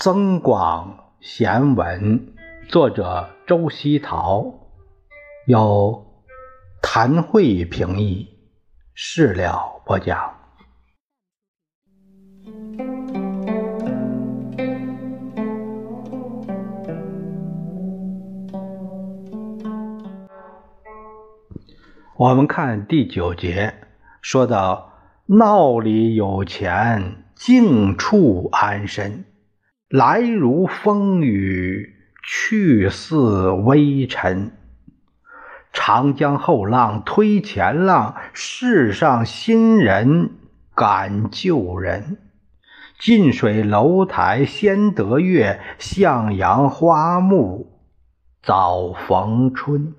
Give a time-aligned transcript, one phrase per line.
[0.00, 2.32] 增广贤文，
[2.70, 4.46] 作者周希陶，
[5.46, 6.06] 由
[6.80, 8.26] 谭慧评译，
[8.94, 10.38] 事了播讲。
[22.16, 23.74] 我们看第九节，
[24.22, 24.94] 说到
[25.26, 29.26] 闹里有钱，静处安身。
[29.90, 34.52] 来如风雨，去似微尘。
[35.72, 40.30] 长江后浪推前浪，世上新人
[40.76, 42.18] 赶旧人。
[43.00, 47.80] 近水楼台先得月，向阳花木
[48.44, 49.96] 早逢春。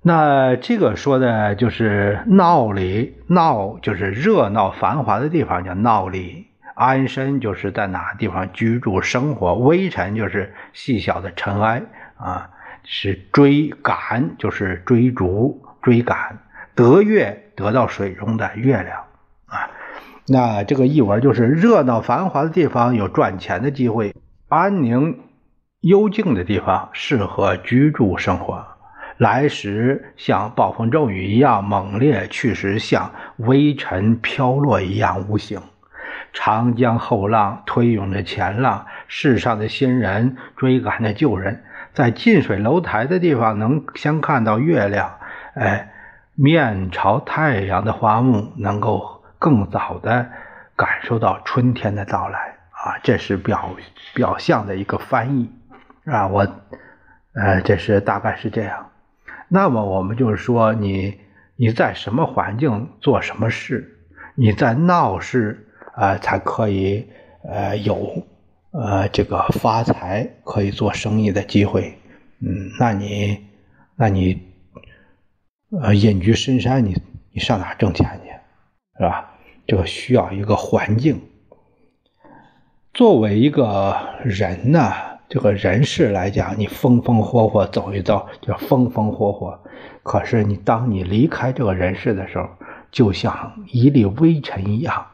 [0.00, 6.46] 那这个说的就是闹里闹，就是热闹繁华的地方，叫闹里。
[6.74, 11.82] 安身就是在哪个地方居住生活，微尘就是细小的尘埃
[12.16, 12.50] 啊，
[12.84, 16.38] 是追赶就是追逐追赶，
[16.74, 19.04] 得月得到水中的月亮
[19.46, 19.70] 啊，
[20.26, 24.14] 那这个译文就是热闹繁华的地方有赚钱的机会，
[24.48, 25.20] 安宁
[25.80, 28.64] 幽静的地方适合居住生活，
[29.18, 35.60] 来时像暴风骤雨一样猛烈，去时像微尘飘落一样无形。
[36.32, 45.18] 长江后浪推涌着前浪，世上的新人追赶着旧人，在近水楼台的地方能先看到月亮，
[45.54, 45.92] 哎，
[46.34, 50.30] 面朝太阳的花木能够更早的
[50.74, 53.76] 感受到春天的到来啊，这是表
[54.14, 55.52] 表象的一个翻译
[56.06, 56.46] 啊，我，
[57.34, 58.88] 呃，这是大概是这样。
[59.48, 61.20] 那么我们就是说，你
[61.56, 63.98] 你在什么环境做什么事，
[64.34, 65.68] 你在闹市。
[65.94, 67.06] 啊，才可以
[67.44, 68.24] 呃有
[68.70, 71.98] 呃这个发财可以做生意的机会，
[72.40, 73.38] 嗯，那你
[73.96, 74.40] 那你
[75.80, 76.96] 呃隐居深山，你
[77.32, 78.30] 你上哪挣钱去，
[78.96, 79.30] 是吧？
[79.66, 81.20] 这个需要一个环境。
[82.94, 84.92] 作为一个人呢，
[85.28, 89.58] 这个人事来讲，你风风火火走一遭，就风风火火。
[90.02, 92.48] 可是你当你离开这个人世的时候，
[92.90, 95.06] 就像一粒微尘一样。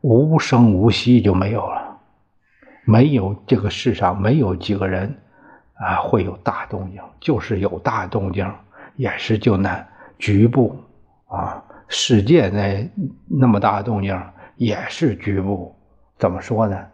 [0.00, 1.98] 无声无息就没有了，
[2.84, 5.12] 没有这个世上没有几个人
[5.74, 8.48] 啊会有大动静，就是有大动静，
[8.96, 9.84] 也是就那
[10.18, 10.76] 局部
[11.26, 12.90] 啊，世界那
[13.26, 14.20] 那么大动静
[14.56, 15.74] 也是局部。
[16.16, 16.84] 怎么说呢？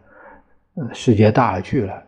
[0.92, 2.02] 世界大了去了，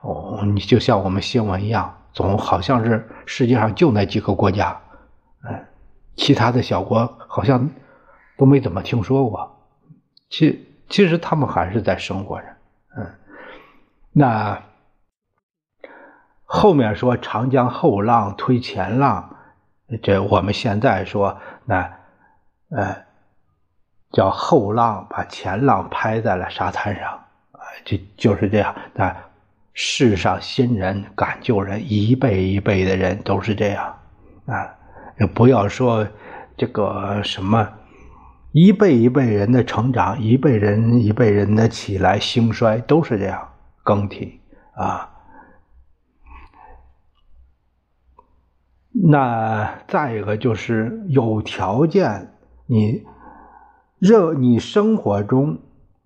[0.00, 4.78] 哦，你就像我们新闻一样，总好像是世界上就那几个国家，
[5.44, 5.54] 嗯，
[6.16, 7.68] 其他的小国好像
[8.36, 9.57] 都没怎么听说过。
[10.30, 12.46] 其其实他们还是在生活着，
[12.96, 13.06] 嗯，
[14.12, 14.62] 那
[16.44, 19.36] 后面说长江后浪推前浪，
[20.02, 21.92] 这我们现在说那
[22.70, 22.96] 呃
[24.12, 27.12] 叫后浪把前浪拍在了沙滩上，
[27.52, 28.74] 啊，就就是这样。
[28.94, 29.16] 那
[29.72, 33.98] 世上新人赶旧人，一辈一辈的人都是这样
[34.46, 34.76] 啊，
[35.34, 36.06] 不要说
[36.56, 37.74] 这个什么。
[38.52, 43.48] 一辈一辈人的成长，一辈人一辈人的起来兴衰，都是这样
[43.82, 44.40] 更替
[44.74, 45.14] 啊。
[48.90, 52.32] 那再一个就是有条件，
[52.66, 53.04] 你
[53.98, 55.58] 任你生活中，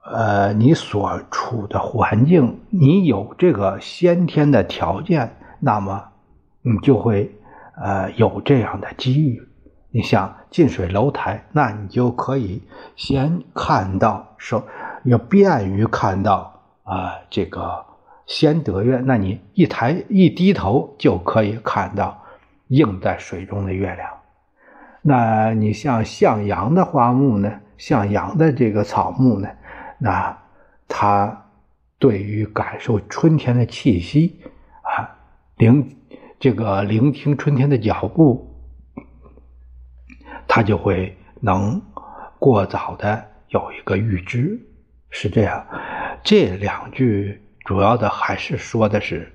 [0.04, 6.08] 呃，你所处的环境，你有这个先天的条件，那么
[6.60, 7.34] 你就会
[7.76, 9.48] 呃有这样的机遇。
[9.94, 12.62] 你像近水楼台，那你就可以
[12.96, 14.66] 先看到，说
[15.04, 17.84] 要便于看到啊，这个
[18.26, 22.22] 先得月，那你一抬一低头就可以看到
[22.68, 24.08] 映在水中的月亮。
[25.02, 29.48] 那你像向阳的花木呢，向阳的这个草木呢，
[29.98, 30.38] 那
[30.88, 31.48] 它
[31.98, 34.40] 对于感受春天的气息
[34.80, 35.18] 啊，
[35.58, 35.94] 聆
[36.40, 38.48] 这个聆听春天的脚步。
[40.54, 41.80] 他就会能
[42.38, 44.60] 过早的有一个预知，
[45.08, 45.66] 是这样。
[46.22, 49.32] 这两句主要的还是说的是，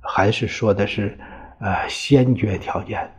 [0.00, 1.18] 还是说的是，
[1.60, 3.12] 呃，先决条件。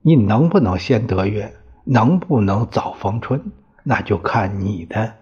[0.00, 1.52] 你能不能先得月，
[1.84, 5.12] 能不能早逢春，那就看你的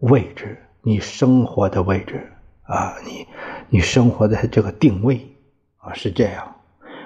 [0.00, 2.30] 位置，你生活的位置
[2.64, 3.26] 啊，你
[3.70, 5.34] 你生活的这个定位
[5.78, 6.56] 啊，是这样。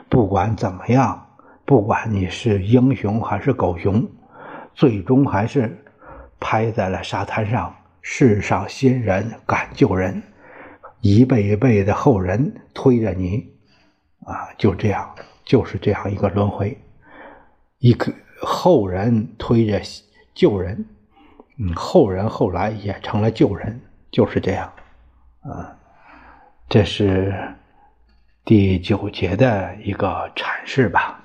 [0.09, 1.29] 不管怎么样。
[1.71, 4.05] 不管你是英雄还是狗熊，
[4.75, 5.79] 最终还是
[6.41, 7.73] 拍在了沙滩上，
[8.03, 10.21] 世上新人赶旧人，
[11.01, 13.49] 一辈一辈的后人推着你，
[14.27, 15.15] 啊，就这样，
[15.45, 16.77] 就是这样一个轮回，
[17.79, 18.13] 一个
[18.43, 19.81] 后人推着
[20.35, 20.85] 旧人，
[21.57, 23.81] 嗯，后人后来也成了旧人，
[24.11, 24.73] 就是这样，
[25.43, 25.79] 啊，
[26.69, 27.33] 这是
[28.45, 31.20] 第九节的一个阐释吧。